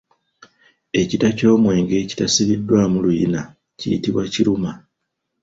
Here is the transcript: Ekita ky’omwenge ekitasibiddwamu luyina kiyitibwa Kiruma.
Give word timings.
Ekita 1.01 1.27
ky’omwenge 1.37 1.95
ekitasibiddwamu 2.03 2.97
luyina 3.03 3.41
kiyitibwa 3.79 4.23
Kiruma. 4.33 4.71